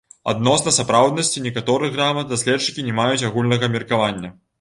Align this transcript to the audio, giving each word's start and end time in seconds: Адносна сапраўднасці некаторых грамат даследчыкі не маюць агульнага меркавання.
Адносна 0.31 0.71
сапраўднасці 0.77 1.43
некаторых 1.47 1.93
грамат 1.97 2.31
даследчыкі 2.31 2.87
не 2.87 2.97
маюць 3.01 3.27
агульнага 3.29 3.71
меркавання. 3.75 4.33